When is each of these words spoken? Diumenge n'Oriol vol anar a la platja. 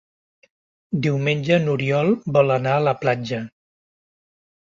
Diumenge 1.05 1.59
n'Oriol 1.65 2.09
vol 2.37 2.53
anar 2.55 2.73
a 2.77 2.81
la 2.87 2.93
platja. 3.05 3.43